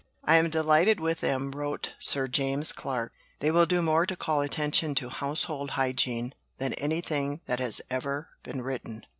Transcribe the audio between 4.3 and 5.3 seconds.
attention to